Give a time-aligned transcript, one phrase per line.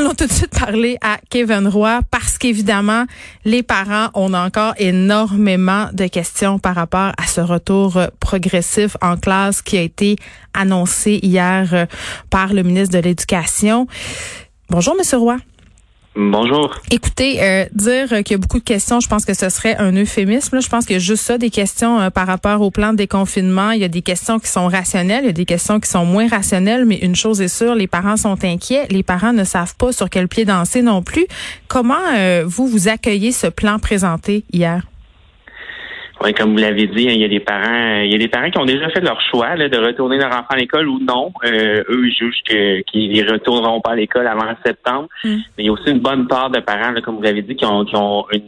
[0.02, 3.04] Allons tout de suite parler à Kevin Roy parce qu'évidemment,
[3.44, 9.60] les parents, ont encore énormément de questions par rapport à ce retour progressif en classe
[9.60, 10.16] qui a été
[10.54, 11.84] annoncé hier euh,
[12.30, 13.86] par le ministre de l'Éducation.
[14.70, 15.36] Bonjour, Monsieur Roy.
[16.16, 16.74] Bonjour.
[16.90, 19.92] Écoutez, euh, dire qu'il y a beaucoup de questions, je pense que ce serait un
[19.92, 20.60] euphémisme.
[20.60, 23.70] Je pense a juste ça, des questions euh, par rapport au plan de déconfinement.
[23.70, 26.04] Il y a des questions qui sont rationnelles, il y a des questions qui sont
[26.04, 28.88] moins rationnelles, mais une chose est sûre, les parents sont inquiets.
[28.90, 31.26] Les parents ne savent pas sur quel pied danser non plus.
[31.68, 34.82] Comment euh, vous, vous accueillez ce plan présenté hier?
[36.22, 38.28] Oui, comme vous l'avez dit, hein, il y a des parents, il y a des
[38.28, 41.32] parents qui ont déjà fait leur choix de retourner leur enfant à l'école ou non.
[41.44, 45.08] Euh, eux, ils jugent qu'ils ne retourneront pas à l'école avant septembre.
[45.24, 45.28] Mm.
[45.28, 47.64] Mais il y a aussi une bonne part de parents, comme vous l'avez dit, qui
[47.64, 48.42] ont, qui ont une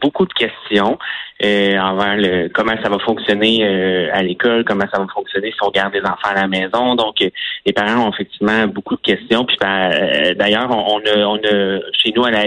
[0.00, 0.98] beaucoup de questions
[1.42, 5.58] euh, envers le comment ça va fonctionner euh, à l'école, comment ça va fonctionner si
[5.62, 6.94] on garde des enfants à la maison.
[6.94, 7.30] Donc, euh,
[7.66, 9.44] les parents ont effectivement beaucoup de questions.
[9.44, 12.44] Puis ben, d'ailleurs, on, a, on a chez nous à la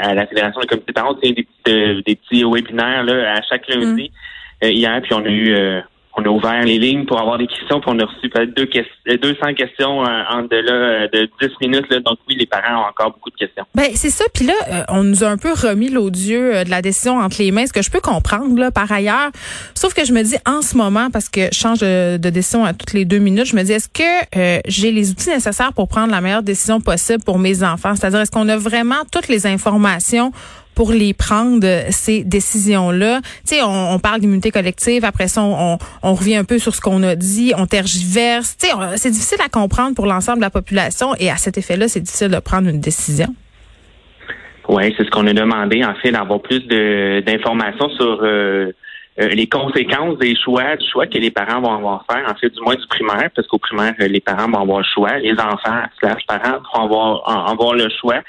[0.00, 3.42] à la Fédération des comités parents, on tient des petits, des petits webinaires là, à
[3.42, 4.10] chaque lundi.
[4.62, 4.66] Mm.
[4.66, 5.82] hier, puis on a eu on
[6.26, 8.66] a ouvert les lignes pour avoir des questions, puis on a reçu peut-être deux
[9.16, 11.86] 200 questions euh, en delà euh, de 10 minutes.
[11.90, 13.64] Là, donc oui, les parents ont encore beaucoup de questions.
[13.74, 14.24] Ben c'est ça.
[14.34, 17.50] Puis là, euh, on nous a un peu remis l'odieux de la décision entre les
[17.50, 19.30] mains, ce que je peux comprendre là, par ailleurs.
[19.74, 22.74] Sauf que je me dis en ce moment, parce que je change de, décision à
[22.74, 26.10] toutes les deux minutes, je me dis est-ce que j'ai les outils nécessaires pour prendre
[26.10, 27.94] la meilleure décision possible pour mes enfants?
[27.94, 30.32] C'est-à-dire, est-ce qu'on a vraiment toutes les informations
[30.76, 33.20] pour les prendre ces décisions-là.
[33.22, 35.78] Tu sais, on, parle d'immunité collective, après ça, on,
[36.14, 38.56] revient un peu sur ce qu'on a dit, on tergiverse.
[38.58, 41.88] Tu sais, c'est difficile à comprendre pour l'ensemble de la population et à cet effet-là,
[41.88, 43.34] c'est difficile de prendre une décision.
[44.68, 48.72] Oui, c'est ce qu'on a demandé, en fait, d'avoir plus d'informations sur euh,
[49.18, 52.50] euh, les conséquences des choix, du choix que les parents vont avoir faire, en fait,
[52.50, 55.84] du moins du primaire, parce qu'au primaire, les parents vont avoir le choix, les enfants
[56.00, 58.20] slash parents vont avoir le choix.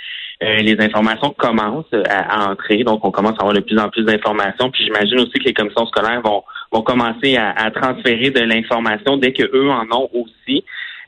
[0.43, 4.03] Euh, les informations commencent à, entrer, donc on commence à avoir de plus en plus
[4.03, 4.69] d'informations.
[4.69, 9.33] Puis j'imagine aussi que les commissions scolaires vont, vont commencer à, transférer de l'information dès
[9.33, 10.63] que eux en ont aussi.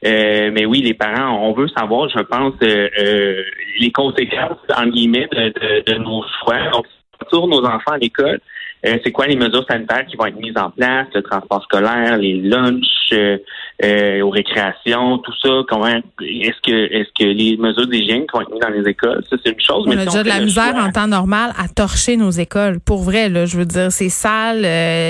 [0.05, 3.43] Euh, mais oui, les parents, on veut savoir, je pense, euh,
[3.79, 6.69] les conséquences, en guillemets, de, de, nos choix.
[6.71, 6.85] Donc,
[7.19, 8.39] retour nos enfants à l'école,
[8.85, 12.17] euh, c'est quoi les mesures sanitaires qui vont être mises en place, le transport scolaire,
[12.17, 13.37] les lunchs euh,
[13.83, 15.49] euh, aux récréations, tout ça.
[15.69, 19.23] Comment est-ce que est-ce que les mesures d'hygiène qui vont être mises dans les écoles,
[19.29, 19.85] ça c'est une chose.
[19.87, 22.79] On a déjà de la misère en temps normal à torcher nos écoles.
[22.79, 24.59] Pour vrai, là, je veux dire, c'est sale.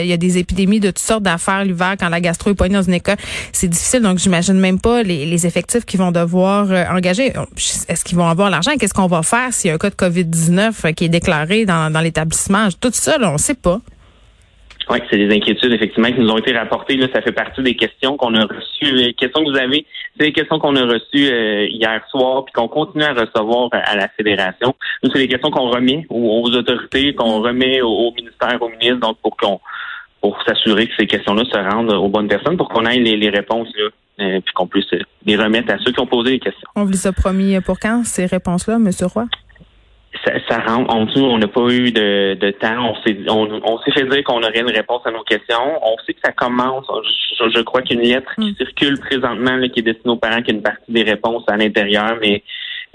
[0.04, 2.70] Il y a des épidémies de toutes sortes d'affaires l'hiver quand la gastro est pas
[2.70, 3.18] dans une école.
[3.52, 7.34] C'est difficile, donc j'imagine même pas les, les effectifs qu'ils vont devoir engager.
[7.88, 8.72] Est-ce qu'ils vont avoir l'argent?
[8.80, 11.66] Qu'est-ce qu'on va faire s'il y a un cas de Covid 19 qui est déclaré
[11.66, 12.68] dans, dans l'établissement?
[12.80, 13.82] Tout ça, là, on sait pas.
[14.90, 16.98] Oui, c'est des inquiétudes effectivement qui nous ont été rapportées.
[16.98, 18.92] Là, ça fait partie des questions qu'on a reçues.
[18.96, 19.86] Les questions que vous avez,
[20.18, 23.96] c'est des questions qu'on a reçues euh, hier soir, puis qu'on continue à recevoir à
[23.96, 24.74] la fédération.
[25.04, 29.18] Nous, c'est des questions qu'on remet aux, autorités, qu'on remet au, ministère, au ministre, donc
[29.22, 29.60] pour qu'on
[30.22, 33.70] pour s'assurer que ces questions-là se rendent aux bonnes personnes, pour qu'on ait les, réponses
[33.78, 33.86] là,
[34.20, 34.94] euh, puis qu'on puisse
[35.26, 36.68] les remettre à ceux qui ont posé les questions.
[36.76, 38.90] On vous a promis pour quand ces réponses-là, M.
[39.04, 39.28] Roy?
[40.26, 40.94] Ça, ça rentre.
[40.94, 42.92] En on n'a pas eu de, de temps.
[42.92, 45.80] On s'est, on, s'est fait dire qu'on aurait une réponse à nos questions.
[45.82, 46.86] On sait que ça commence.
[47.40, 48.56] Je, crois qu'une lettre qui mm.
[48.56, 51.58] circule présentement, là, qui est destinée aux parents, qui a une partie des réponses à
[51.58, 52.44] l'intérieur, mais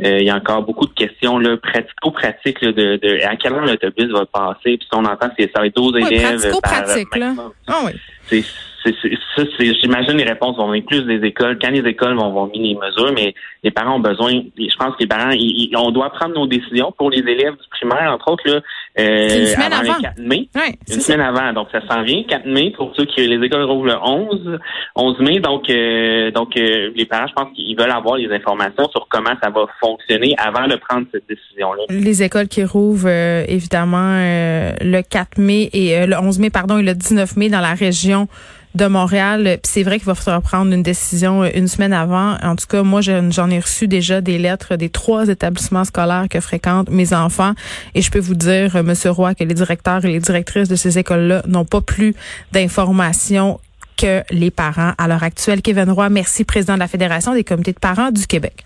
[0.04, 3.64] euh, il y a encore beaucoup de questions là, pratico-pratiques de, de, à quelle heure
[3.64, 4.76] l'autobus va passer.
[4.76, 6.40] Puis si on entend, c'est ça va être 12 élèves.
[6.40, 7.32] Pratico-pratique, là.
[7.68, 7.92] Ah oui.
[8.26, 8.44] C'est,
[8.84, 11.58] j'imagine les réponses vont venir plus des écoles.
[11.60, 14.32] Quand les écoles vont, vont mis les mesures, mais les parents ont besoin.
[14.56, 15.32] Je pense que les parents,
[15.76, 18.60] on doit prendre nos décisions pour les élèves du primaire, entre autres là,
[18.96, 20.48] une semaine avant, 4 mai.
[20.88, 23.86] une semaine avant, donc ça s'en vient 4 mai pour ceux qui les écoles rouvrent
[23.86, 24.58] le 11,
[24.94, 25.40] 11 mai.
[25.40, 29.34] Donc, euh, donc euh, les parents, je pense qu'ils veulent avoir les informations sur comment
[29.42, 31.82] ça va fonctionner avant de prendre cette décision-là.
[31.90, 33.08] Les écoles qui rouvrent
[33.48, 37.74] évidemment le 4 mai et le 11 mai, pardon, et le 19 mai dans la
[37.74, 38.28] région
[38.74, 39.58] de Montréal.
[39.62, 42.36] Puis c'est vrai qu'il va falloir prendre une décision euh, une semaine avant.
[42.42, 46.40] En tout cas, moi, j'en ai reçu déjà des lettres des trois établissements scolaires que
[46.40, 47.52] fréquentent mes enfants.
[47.94, 50.76] Et je peux vous dire, euh, Monsieur Roy, que les directeurs et les directrices de
[50.76, 52.14] ces écoles-là n'ont pas plus
[52.52, 53.60] d'informations
[53.96, 55.62] que les parents à l'heure actuelle.
[55.62, 58.64] Kevin Roy, merci, président de la Fédération des comités de parents du Québec.